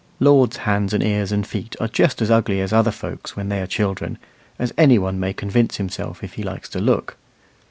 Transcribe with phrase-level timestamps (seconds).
[0.19, 3.61] Lords' hands and ears and feet are just as ugly as other folk's when they
[3.61, 4.17] are children,
[4.57, 7.17] as any one may convince himself if he likes to look.